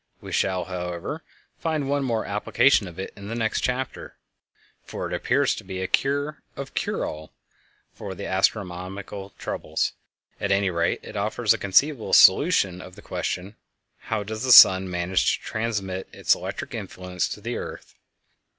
We 0.19 0.31
shall, 0.31 0.63
however, 0.65 1.21
find 1.59 1.87
one 1.87 2.03
more 2.03 2.25
application 2.25 2.87
of 2.87 2.97
it 2.97 3.13
in 3.15 3.27
the 3.27 3.35
next 3.35 3.61
chapter, 3.61 4.17
for 4.83 5.05
it 5.05 5.13
appears 5.13 5.53
to 5.53 5.63
be 5.63 5.79
a 5.79 5.87
kind 5.87 6.37
of 6.55 6.73
cure 6.73 7.05
all 7.05 7.33
for 7.93 8.19
astronomical 8.19 9.29
troubles; 9.37 9.91
at 10.39 10.51
any 10.51 10.71
rate 10.71 11.01
it 11.03 11.15
offers 11.15 11.53
a 11.53 11.59
conceivable 11.59 12.13
solution 12.13 12.81
of 12.81 12.95
the 12.95 13.03
question, 13.03 13.57
How 13.99 14.23
does 14.23 14.41
the 14.41 14.51
sun 14.51 14.89
manage 14.89 15.37
to 15.37 15.43
transmit 15.43 16.09
its 16.11 16.33
electric 16.33 16.73
influence 16.73 17.27
to 17.27 17.39
the 17.39 17.57
earth? 17.57 17.93